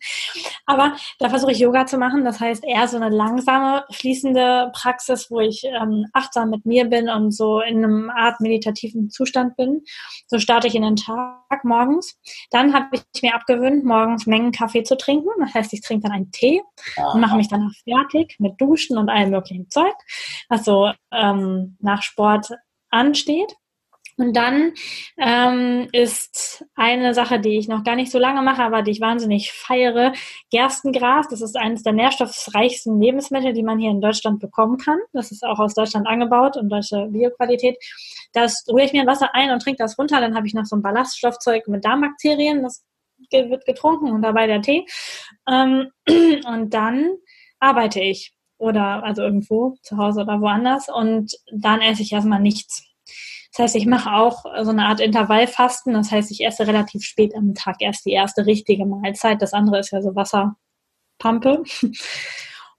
[0.66, 2.26] Aber da versuche ich Yoga zu machen.
[2.26, 7.08] Das heißt eher so eine langsame, fließende Praxis, wo ich ähm, achtsam mit mir bin
[7.08, 9.80] und so in einem Art meditativen Zustand bin.
[10.26, 12.18] So starte ich in den Tag morgens.
[12.50, 15.30] Dann habe ich mir abgewöhnt, morgens Mengen Kaffee zu trinken.
[15.40, 16.60] Das heißt, ich trinke dann einen Tee
[17.14, 19.94] und mache mich danach fertig mit Duschen und allem möglichen Zeug,
[20.50, 22.50] was so ähm, nach Sport
[22.90, 23.56] ansteht.
[24.18, 24.72] Und dann
[25.16, 29.00] ähm, ist eine Sache, die ich noch gar nicht so lange mache, aber die ich
[29.00, 30.12] wahnsinnig feiere,
[30.50, 31.28] Gerstengras.
[31.28, 34.98] Das ist eines der nährstoffreichsten Lebensmittel, die man hier in Deutschland bekommen kann.
[35.12, 37.76] Das ist auch aus Deutschland angebaut und deutsche Bioqualität.
[38.32, 40.20] Das rühre ich mir in Wasser ein und trinke das runter.
[40.20, 42.64] Dann habe ich noch so ein Ballaststoffzeug mit Darmbakterien.
[42.64, 42.84] Das
[43.30, 44.84] wird getrunken und dabei der Tee.
[45.48, 45.90] Ähm,
[46.44, 47.12] und dann
[47.60, 52.87] arbeite ich oder also irgendwo zu Hause oder woanders und dann esse ich erstmal nichts.
[53.58, 55.92] Das heißt, ich mache auch so eine Art Intervallfasten.
[55.92, 59.42] Das heißt, ich esse relativ spät am Tag erst die erste richtige Mahlzeit.
[59.42, 61.64] Das andere ist ja so Wasserpampe.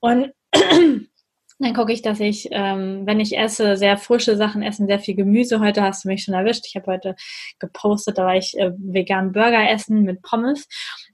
[0.00, 0.32] Und
[1.58, 5.14] dann gucke ich, dass ich, ähm, wenn ich esse, sehr frische Sachen essen, sehr viel
[5.14, 5.60] Gemüse.
[5.60, 6.64] Heute hast du mich schon erwischt.
[6.66, 7.14] Ich habe heute
[7.58, 10.66] gepostet, da war ich äh, vegan Burger essen mit Pommes.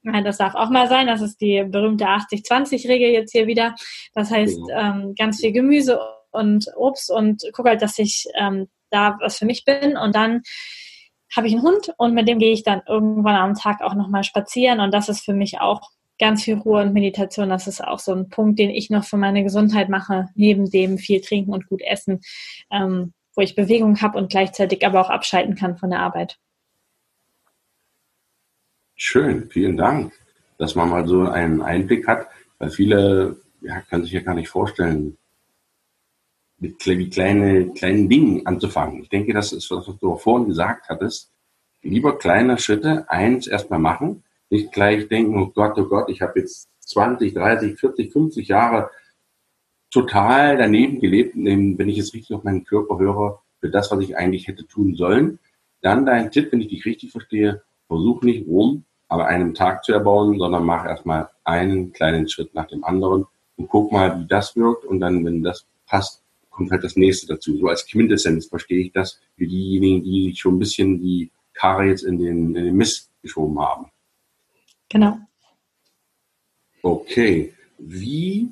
[0.05, 1.09] Das darf auch mal sein.
[1.09, 3.75] Das ist die berühmte 80-20-Regel jetzt hier wieder.
[4.15, 5.99] Das heißt, ähm, ganz viel Gemüse
[6.31, 10.43] und Obst und gucke halt, dass ich ähm, da was für mich bin und dann
[11.37, 14.25] habe ich einen Hund und mit dem gehe ich dann irgendwann am Tag auch nochmal
[14.25, 17.49] spazieren und das ist für mich auch ganz viel Ruhe und Meditation.
[17.49, 20.99] Das ist auch so ein Punkt, den ich noch für meine Gesundheit mache, neben dem
[20.99, 22.21] viel trinken und gut essen,
[22.71, 26.39] ähm, wo ich Bewegung habe und gleichzeitig aber auch abschalten kann von der Arbeit.
[28.95, 30.15] Schön, vielen Dank,
[30.57, 34.49] dass man mal so einen Einblick hat, weil viele ja, können sich ja gar nicht
[34.49, 35.19] vorstellen,
[36.59, 39.03] mit kleine, kleinen Dingen anzufangen.
[39.03, 41.31] Ich denke, das ist, was du vorhin gesagt hattest.
[41.83, 46.41] Lieber kleine Schritte, eins erstmal machen, nicht gleich denken, oh Gott, oh Gott, ich habe
[46.41, 48.91] jetzt 20, 30, 40, 50 Jahre
[49.91, 54.17] total daneben gelebt, wenn ich jetzt richtig auf meinen Körper höre, für das, was ich
[54.17, 55.39] eigentlich hätte tun sollen.
[55.83, 59.93] Dann dein Tipp, wenn ich dich richtig verstehe, versuch nicht Rom aber einem Tag zu
[59.93, 64.57] erbauen, sondern mach erstmal einen kleinen Schritt nach dem anderen und guck mal, wie das
[64.57, 64.85] wirkt.
[64.85, 66.23] Und dann, wenn das passt,
[66.57, 67.57] kommt halt das nächste dazu.
[67.59, 72.03] So als Quintessenz verstehe ich das für diejenigen, die schon ein bisschen die Karre jetzt
[72.03, 73.87] in den, in den Mist geschoben haben.
[74.89, 75.19] Genau.
[76.83, 77.53] Okay.
[77.79, 78.49] Wie,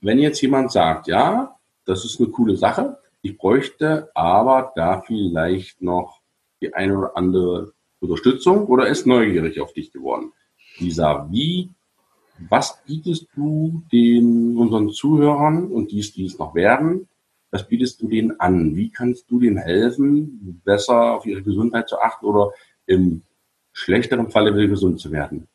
[0.00, 5.82] wenn jetzt jemand sagt, ja, das ist eine coole Sache, ich bräuchte aber da vielleicht
[5.82, 6.20] noch
[6.60, 10.32] die eine oder andere Unterstützung oder ist neugierig auf dich geworden.
[10.78, 11.70] Lisa, wie,
[12.48, 17.08] was bietest du den unseren Zuhörern und dies, die es noch werden,
[17.50, 18.76] was bietest du denen an?
[18.76, 22.52] Wie kannst du denen helfen, besser auf ihre Gesundheit zu achten oder
[22.86, 23.22] im
[23.72, 25.48] schlechteren Falle wieder gesund zu werden?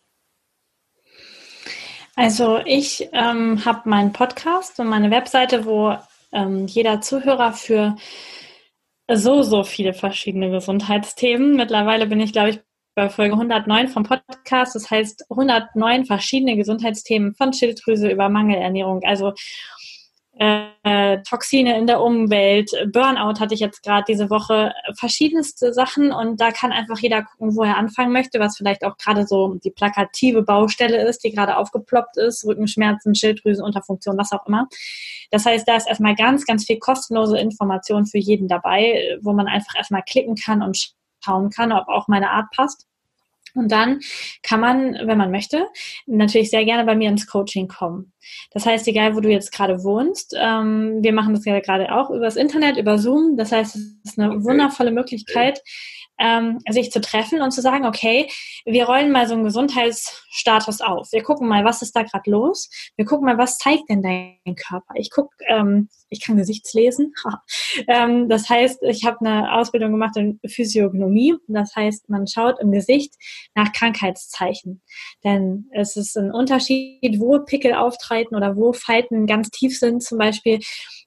[2.16, 5.98] Also ich ähm, habe meinen Podcast und meine Webseite, wo
[6.32, 7.98] ähm, jeder Zuhörer für
[9.12, 11.56] so, so viele verschiedene Gesundheitsthemen.
[11.56, 12.60] Mittlerweile bin ich, glaube ich,
[12.96, 14.76] bei Folge 109 vom Podcast.
[14.76, 19.04] Das heißt 109 verschiedene Gesundheitsthemen von Schilddrüse über Mangelernährung.
[19.04, 19.34] Also
[20.38, 26.42] äh, Toxine in der Umwelt, Burnout hatte ich jetzt gerade diese Woche, verschiedenste Sachen und
[26.42, 29.72] da kann einfach jeder gucken, wo er anfangen möchte, was vielleicht auch gerade so die
[29.72, 34.68] plakative Baustelle ist, die gerade aufgeploppt ist, Rückenschmerzen, Schilddrüsenunterfunktion, was auch immer.
[35.32, 39.48] Das heißt, da ist erstmal ganz, ganz viel kostenlose Information für jeden dabei, wo man
[39.48, 40.94] einfach erstmal klicken kann und
[41.24, 42.88] schauen kann, ob auch meine Art passt.
[43.56, 44.00] Und dann
[44.44, 45.68] kann man, wenn man möchte,
[46.06, 48.14] natürlich sehr gerne bei mir ins Coaching kommen.
[48.52, 52.10] Das heißt, egal wo du jetzt gerade wohnst, ähm, wir machen das ja gerade auch
[52.10, 53.38] übers Internet, über Zoom.
[53.38, 54.44] Das heißt, es ist eine okay.
[54.44, 55.62] wundervolle Möglichkeit,
[56.20, 58.30] ähm, sich zu treffen und zu sagen, okay,
[58.66, 61.12] wir rollen mal so einen Gesundheitsstatus auf.
[61.12, 62.70] Wir gucken mal, was ist da gerade los.
[62.96, 64.94] Wir gucken mal, was zeigt denn dein Körper.
[64.96, 67.14] Ich gucke, ähm, ich kann Gesichtslesen.
[67.88, 71.36] ähm, das heißt, ich habe eine Ausbildung gemacht in Physiognomie.
[71.48, 73.14] Das heißt, man schaut im Gesicht
[73.54, 74.82] nach Krankheitszeichen.
[75.24, 80.18] Denn es ist ein Unterschied, wo Pickel auftreten oder wo Falten ganz tief sind zum
[80.18, 80.60] Beispiel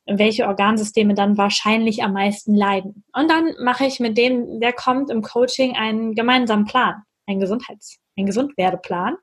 [0.08, 3.04] welche Organsysteme dann wahrscheinlich am meisten leiden.
[3.12, 7.98] Und dann mache ich mit dem, der kommt im Coaching, einen gemeinsamen Plan, einen Gesundheits-,
[8.16, 9.16] einen Gesundwerdeplan.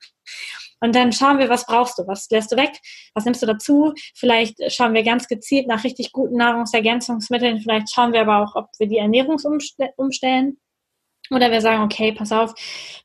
[0.82, 2.80] Und dann schauen wir, was brauchst du, was lässt du weg,
[3.14, 3.94] was nimmst du dazu.
[4.14, 7.60] Vielleicht schauen wir ganz gezielt nach richtig guten Nahrungsergänzungsmitteln.
[7.60, 9.38] Vielleicht schauen wir aber auch, ob wir die Ernährung
[9.96, 10.58] umstellen.
[11.32, 12.54] Oder wir sagen, okay, pass auf,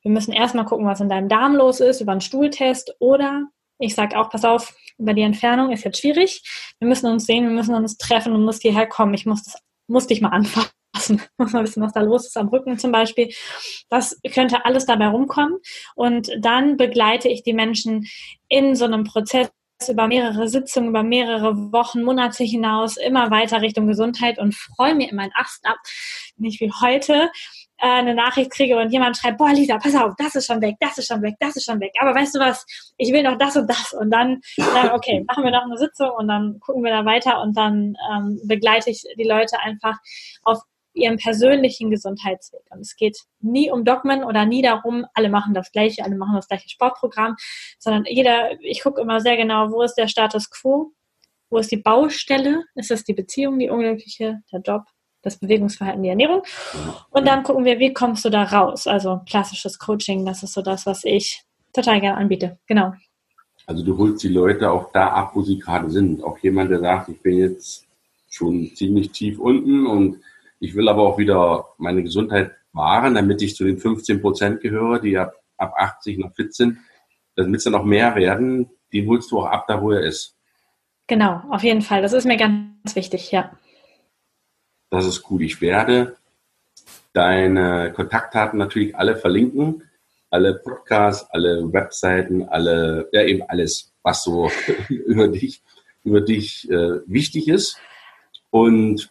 [0.02, 2.94] wir müssen erstmal gucken, was in deinem Darm los ist, über einen Stuhltest.
[2.98, 3.46] Oder
[3.80, 6.42] ich sage auch, pass auf, über die Entfernung ist jetzt schwierig.
[6.78, 9.14] Wir müssen uns sehen, wir müssen uns treffen und musst hierher kommen.
[9.14, 10.70] Ich muss, das, muss dich mal anfassen.
[11.38, 13.32] muss mal wissen, was da los ist am Rücken zum Beispiel.
[13.88, 15.58] Das könnte alles dabei rumkommen.
[15.94, 18.06] Und dann begleite ich die Menschen
[18.48, 19.50] in so einem Prozess
[19.88, 25.10] über mehrere Sitzungen, über mehrere Wochen, Monate hinaus, immer weiter Richtung Gesundheit und freue mir
[25.10, 25.78] immer ein Ast ab,
[26.36, 27.30] nicht wie heute,
[27.80, 30.76] äh, eine Nachricht kriege und jemand schreibt, boah, Lisa, pass auf, das ist schon weg,
[30.80, 31.92] das ist schon weg, das ist schon weg.
[32.00, 32.66] Aber weißt du was,
[32.98, 33.92] ich will noch das und das.
[33.92, 37.40] Und dann sagen, okay, machen wir noch eine Sitzung und dann gucken wir da weiter
[37.40, 39.96] und dann ähm, begleite ich die Leute einfach
[40.42, 40.60] auf
[40.92, 42.62] ihrem persönlichen Gesundheitsweg.
[42.70, 46.34] Und es geht nie um Dogmen oder nie darum, alle machen das gleiche, alle machen
[46.34, 47.36] das gleiche Sportprogramm,
[47.78, 50.92] sondern jeder, ich gucke immer sehr genau, wo ist der Status quo,
[51.48, 54.82] wo ist die Baustelle, ist das die Beziehung, die unglückliche, der Job,
[55.22, 56.42] das Bewegungsverhalten, die Ernährung.
[57.10, 58.86] Und dann gucken wir, wie kommst du da raus?
[58.86, 62.58] Also klassisches Coaching, das ist so das, was ich total gerne anbiete.
[62.66, 62.94] Genau.
[63.66, 66.24] Also du holst die Leute auch da ab, wo sie gerade sind.
[66.24, 67.86] Auch jemand, der sagt, ich bin jetzt
[68.28, 70.20] schon ziemlich tief unten und
[70.58, 75.00] ich will aber auch wieder meine Gesundheit wahren, damit ich zu den 15 Prozent gehöre,
[75.00, 76.78] die ab, ab 80 noch fit sind.
[77.36, 80.36] Damit es dann noch mehr werden, die holst du auch ab, da wo er ist.
[81.06, 82.02] Genau, auf jeden Fall.
[82.02, 83.50] Das ist mir ganz wichtig, ja.
[84.90, 85.40] Das ist gut.
[85.42, 86.16] Ich werde
[87.12, 89.84] deine Kontaktdaten natürlich alle verlinken.
[90.32, 94.50] Alle Podcasts, alle Webseiten, alle, ja eben alles, was so
[94.88, 95.62] über dich,
[96.04, 97.78] über dich äh, wichtig ist.
[98.50, 99.10] Und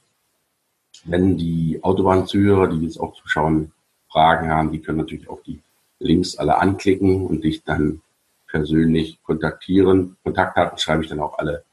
[1.04, 3.74] wenn die Autobahnzuhörer, die jetzt auch zuschauen,
[4.10, 5.62] Fragen haben, die können natürlich auch die
[6.00, 8.02] Links alle anklicken und dich dann
[8.48, 10.18] persönlich kontaktieren.
[10.24, 11.64] Kontaktdaten schreibe ich dann auch alle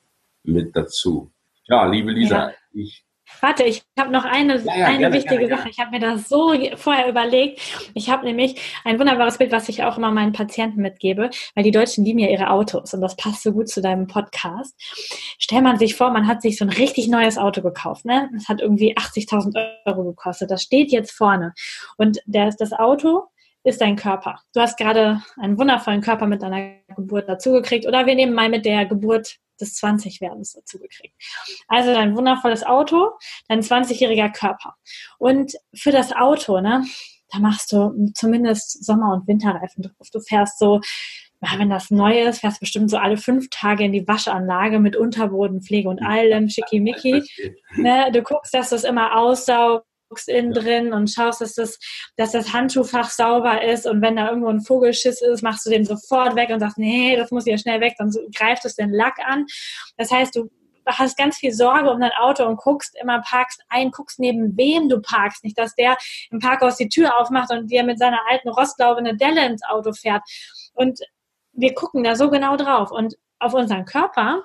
[0.42, 1.30] mit dazu.
[1.64, 2.54] Ja, liebe Lisa, ja.
[2.72, 3.05] ich
[3.40, 5.68] Warte, ich habe noch eine, ja, ja, eine gerne, wichtige gerne, Sache.
[5.68, 7.60] Ich habe mir das so vorher überlegt.
[7.94, 11.70] Ich habe nämlich ein wunderbares Bild, was ich auch immer meinen Patienten mitgebe, weil die
[11.70, 14.74] Deutschen lieben ja ihre Autos und das passt so gut zu deinem Podcast.
[15.38, 18.04] Stell man sich vor, man hat sich so ein richtig neues Auto gekauft.
[18.04, 18.30] Ne?
[18.32, 20.50] Das hat irgendwie 80.000 Euro gekostet.
[20.50, 21.52] Das steht jetzt vorne.
[21.96, 23.24] Und das, das Auto
[23.64, 24.40] ist dein Körper.
[24.54, 27.86] Du hast gerade einen wundervollen Körper mit deiner Geburt dazugekriegt.
[27.86, 31.14] Oder wir nehmen mal mit der Geburt des 20-Werdens dazu gekriegt.
[31.68, 33.10] Also dein wundervolles Auto,
[33.48, 34.74] dein 20-jähriger Körper.
[35.18, 36.84] Und für das Auto, ne,
[37.32, 40.08] da machst du zumindest Sommer- und Winterreifen drauf.
[40.12, 40.80] Du fährst so,
[41.40, 44.96] wenn das neu ist, fährst du bestimmt so alle fünf Tage in die Waschanlage mit
[44.96, 47.22] Unterbodenpflege und allem schickimicki.
[47.76, 51.78] Ne, du guckst, dass das immer aussaugt guckst innen drin und schaust, dass das,
[52.16, 55.84] dass das Handschuhfach sauber ist und wenn da irgendwo ein Vogelschiss ist, machst du den
[55.84, 59.18] sofort weg und sagst, nee, das muss ja schnell weg, dann greift es den Lack
[59.26, 59.46] an.
[59.96, 60.50] Das heißt, du
[60.86, 64.88] hast ganz viel Sorge um dein Auto und guckst immer, parkst ein, guckst neben wem
[64.88, 65.42] du parkst.
[65.44, 65.96] Nicht, dass der
[66.30, 69.92] im Parkhaus die Tür aufmacht und dir mit seiner alten Rostlaube eine Delle ins Auto
[69.92, 70.22] fährt.
[70.74, 71.00] Und
[71.52, 72.90] wir gucken da so genau drauf.
[72.90, 74.42] Und auf unseren Körper,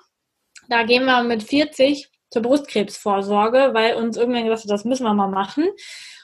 [0.67, 5.13] da gehen wir mit 40 zur Brustkrebsvorsorge, weil uns irgendwann gesagt hat, das müssen wir
[5.13, 5.70] mal machen.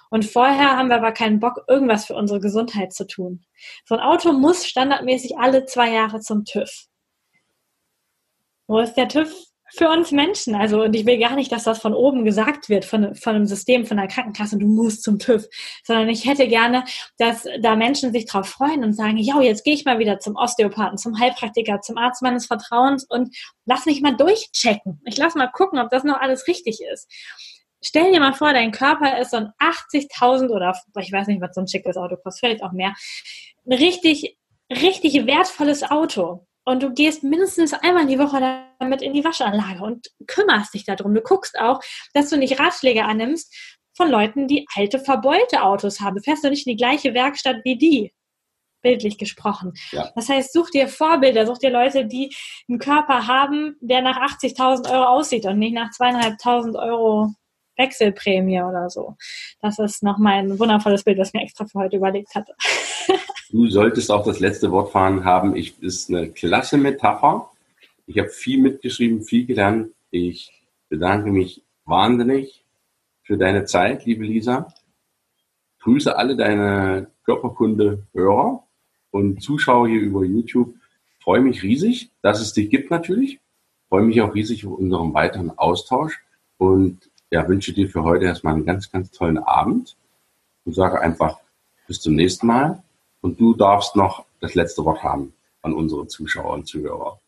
[0.10, 3.46] Und vorher haben wir aber keinen Bock, irgendwas für unsere Gesundheit zu tun.
[3.86, 6.88] So ein Auto muss standardmäßig alle zwei Jahre zum TÜV.
[8.68, 9.47] Wo ist der TÜV
[9.78, 10.56] für uns Menschen.
[10.56, 13.46] Also, und ich will gar nicht, dass das von oben gesagt wird, von, von einem
[13.46, 15.48] System, von der Krankenkasse, du musst zum TÜV,
[15.84, 16.84] sondern ich hätte gerne,
[17.18, 20.36] dass da Menschen sich drauf freuen und sagen, ja, jetzt gehe ich mal wieder zum
[20.36, 23.36] Osteopathen, zum Heilpraktiker, zum Arzt meines Vertrauens und
[23.66, 25.02] lass mich mal durchchecken.
[25.06, 27.08] Ich lass mal gucken, ob das noch alles richtig ist.
[27.82, 31.54] Stell dir mal vor, dein Körper ist so ein 80.000 oder ich weiß nicht, was
[31.54, 32.94] so ein schickes Auto kostet, vielleicht auch mehr.
[33.66, 34.38] Ein richtig,
[34.72, 38.42] richtig wertvolles Auto und du gehst mindestens einmal in die Woche
[38.80, 41.14] damit in die Waschanlage und kümmerst dich darum.
[41.14, 41.80] Du guckst auch,
[42.14, 43.56] dass du nicht Ratschläge annimmst
[43.96, 46.18] von Leuten, die alte, verbeulte Autos haben.
[46.18, 48.14] Du fährst du nicht in die gleiche Werkstatt wie die,
[48.82, 49.76] bildlich gesprochen.
[49.92, 50.12] Ja.
[50.14, 52.36] Das heißt, such dir Vorbilder, such dir Leute, die
[52.68, 57.34] einen Körper haben, der nach 80.000 Euro aussieht und nicht nach zweieinhalbtausend Euro
[57.78, 59.16] Wechselprämie oder so.
[59.62, 62.54] Das ist nochmal ein wundervolles Bild, ich mir extra für heute überlegt hatte.
[63.50, 65.56] Du solltest auch das letzte Wort fahren haben.
[65.56, 67.50] Ich ist eine klasse Metapher.
[68.06, 69.94] Ich habe viel mitgeschrieben, viel gelernt.
[70.12, 70.52] Ich
[70.90, 72.66] bedanke mich wahnsinnig
[73.24, 74.74] für deine Zeit, liebe Lisa.
[75.80, 78.64] Grüße alle deine Körperkunde-Hörer
[79.12, 80.76] und Zuschauer hier über YouTube.
[81.22, 83.40] Freue mich riesig, dass es dich gibt natürlich.
[83.88, 86.20] Freue mich auch riesig über unseren weiteren Austausch
[86.58, 89.96] und ja, wünsche dir für heute erstmal einen ganz, ganz tollen Abend
[90.66, 91.40] und sage einfach
[91.88, 92.84] bis zum nächsten Mal.
[93.22, 97.20] Und du darfst noch das letzte Wort haben an unsere Zuschauer und Zuhörer.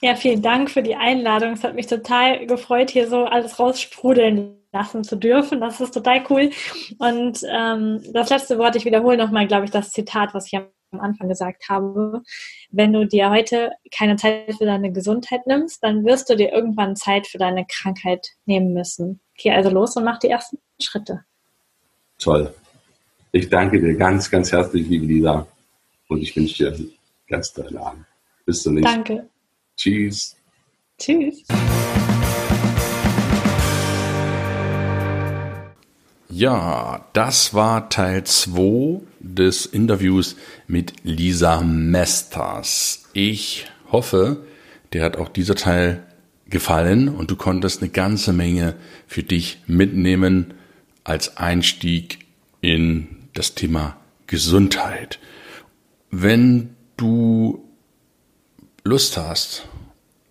[0.00, 1.52] Ja, vielen Dank für die Einladung.
[1.52, 5.60] Es hat mich total gefreut, hier so alles raussprudeln lassen zu dürfen.
[5.60, 6.50] Das ist total cool.
[6.98, 10.66] Und ähm, das letzte Wort, ich wiederhole nochmal, glaube ich, das Zitat, was ich am
[11.00, 12.22] Anfang gesagt habe.
[12.70, 16.96] Wenn du dir heute keine Zeit für deine Gesundheit nimmst, dann wirst du dir irgendwann
[16.96, 19.20] Zeit für deine Krankheit nehmen müssen.
[19.36, 21.24] Geh also los und mach die ersten Schritte.
[22.18, 22.54] Toll.
[23.32, 25.46] Ich danke dir ganz, ganz herzlich, liebe Lisa.
[26.08, 26.92] Und ich wünsche dir einen
[27.28, 28.04] ganz tollen Abend.
[28.44, 29.04] Bis zum nächsten Mal.
[29.04, 29.28] Danke.
[29.76, 30.36] Tschüss.
[30.98, 31.44] Tschüss.
[36.36, 40.34] Ja, das war Teil 2 des Interviews
[40.66, 43.04] mit Lisa Mesters.
[43.12, 44.44] Ich hoffe,
[44.92, 46.02] dir hat auch dieser Teil
[46.50, 48.74] gefallen und du konntest eine ganze Menge
[49.06, 50.54] für dich mitnehmen
[51.04, 52.26] als Einstieg
[52.60, 55.20] in das Thema Gesundheit.
[56.10, 57.64] Wenn du
[58.82, 59.68] Lust hast,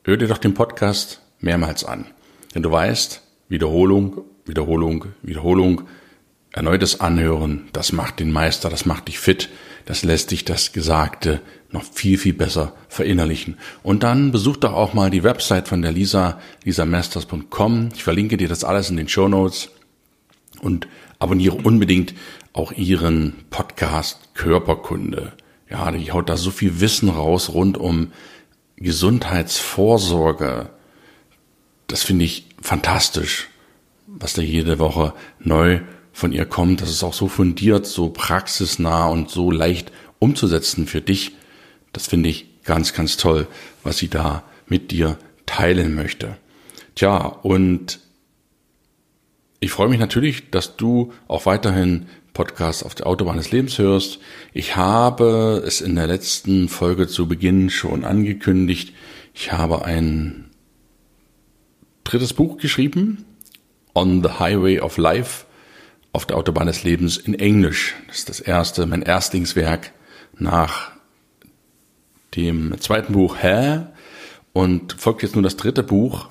[0.03, 2.07] hör dir doch den Podcast mehrmals an.
[2.53, 5.83] Denn du weißt, Wiederholung, Wiederholung, Wiederholung,
[6.51, 9.49] erneutes Anhören, das macht den Meister, das macht dich fit,
[9.85, 13.57] das lässt dich das Gesagte noch viel, viel besser verinnerlichen.
[13.81, 17.89] Und dann besuch doch auch mal die Website von der Lisa, lisamasters.com.
[17.95, 19.69] Ich verlinke dir das alles in den Show Notes
[20.61, 20.87] und
[21.19, 22.13] abonniere unbedingt
[22.53, 25.33] auch ihren Podcast Körperkunde.
[25.69, 28.11] Ja, die haut da so viel Wissen raus rund um
[28.77, 30.69] Gesundheitsvorsorge,
[31.87, 33.49] das finde ich fantastisch,
[34.19, 36.81] was da jede Woche neu von ihr kommt.
[36.81, 41.35] Das ist auch so fundiert, so praxisnah und so leicht umzusetzen für dich.
[41.91, 43.47] Das finde ich ganz, ganz toll,
[43.83, 46.37] was sie da mit dir teilen möchte.
[46.95, 47.99] Tja, und
[49.59, 54.19] ich freue mich natürlich, dass du auch weiterhin Podcast auf der Autobahn des Lebens hörst.
[54.53, 58.93] Ich habe es in der letzten Folge zu Beginn schon angekündigt.
[59.33, 60.49] Ich habe ein
[62.03, 63.25] drittes Buch geschrieben,
[63.93, 65.43] On the Highway of Life,
[66.11, 67.95] auf der Autobahn des Lebens in Englisch.
[68.07, 69.91] Das ist das erste, mein Erstlingswerk
[70.37, 70.91] nach
[72.35, 73.87] dem zweiten Buch Hä?
[74.51, 76.29] Und folgt jetzt nur das dritte Buch.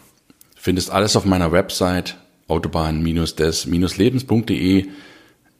[0.57, 2.17] Findest alles auf meiner Website
[2.49, 4.89] autobahn-des-lebens.de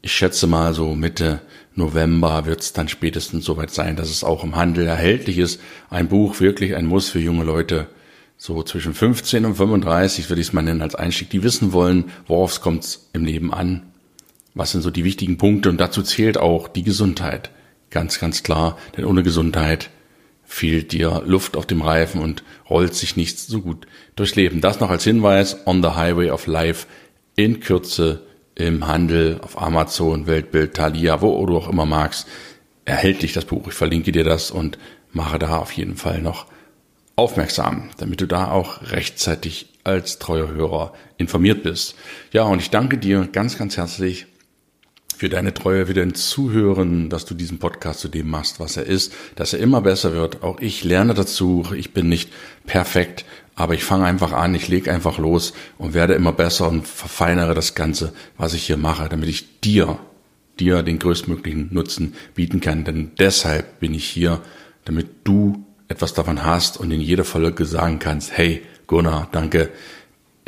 [0.03, 1.41] ich schätze mal so Mitte
[1.75, 5.61] November wird es dann spätestens soweit sein, dass es auch im Handel erhältlich ist.
[5.89, 7.87] Ein Buch, wirklich ein Muss für junge Leute,
[8.43, 12.07] so zwischen 15 und 35 würde ich es mal nennen als Einstieg, die wissen wollen,
[12.27, 13.85] worauf es kommt im Leben an.
[14.53, 15.69] Was sind so die wichtigen Punkte?
[15.69, 17.51] Und dazu zählt auch die Gesundheit.
[17.91, 19.91] Ganz, ganz klar, denn ohne Gesundheit
[20.43, 24.61] fehlt dir Luft auf dem Reifen und rollt sich nichts so gut durchs Leben.
[24.61, 26.89] Das noch als Hinweis on the Highway of Life
[27.37, 28.23] in Kürze
[28.57, 32.27] im Handel, auf Amazon, Weltbild, Thalia, wo du auch immer magst,
[32.87, 33.69] erhält dich das Buch.
[33.69, 34.79] Ich verlinke dir das und
[35.13, 36.47] mache da auf jeden Fall noch
[37.17, 41.95] aufmerksam, damit du da auch rechtzeitig als treuer Hörer informiert bist.
[42.33, 44.27] Ja, und ich danke dir ganz, ganz herzlich
[45.17, 48.87] für deine Treue, für dein Zuhören, dass du diesen Podcast zu dem machst, was er
[48.87, 50.43] ist, dass er immer besser wird.
[50.43, 51.65] Auch ich lerne dazu.
[51.77, 52.33] Ich bin nicht
[52.67, 56.89] perfekt, aber ich fange einfach an, ich lege einfach los und werde immer besser und
[56.89, 59.99] verfeinere das Ganze, was ich hier mache, damit ich dir,
[60.59, 62.85] dir den größtmöglichen Nutzen bieten kann.
[62.85, 64.41] Denn deshalb bin ich hier,
[64.85, 69.71] damit du etwas davon hast und in jeder Folge sagen kannst, hey Gunnar, danke,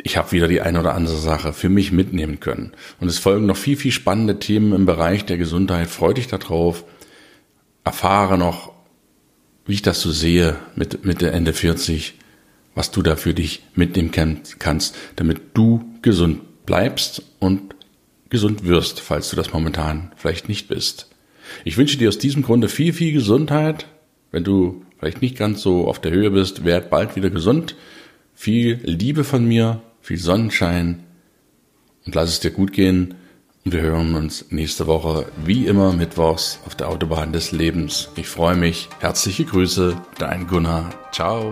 [0.05, 2.73] ich habe wieder die eine oder andere Sache für mich mitnehmen können.
[2.99, 5.87] Und es folgen noch viel, viel spannende Themen im Bereich der Gesundheit.
[5.87, 6.83] Freu dich darauf.
[7.83, 8.71] Erfahre noch,
[9.65, 12.13] wie ich das so sehe mit, mit der Ende 40,
[12.75, 14.11] was du da für dich mitnehmen
[14.59, 17.73] kannst, damit du gesund bleibst und
[18.29, 21.09] gesund wirst, falls du das momentan vielleicht nicht bist.
[21.63, 23.87] Ich wünsche dir aus diesem Grunde viel, viel Gesundheit.
[24.31, 27.75] Wenn du vielleicht nicht ganz so auf der Höhe bist, werd bald wieder gesund.
[28.33, 31.03] Viel Liebe von mir viel Sonnenschein
[32.05, 33.15] und lass es dir gut gehen.
[33.65, 38.09] Und wir hören uns nächste Woche wie immer mittwochs auf der Autobahn des Lebens.
[38.15, 38.87] Ich freue mich.
[38.99, 40.91] Herzliche Grüße, dein Gunnar.
[41.11, 41.51] Ciao.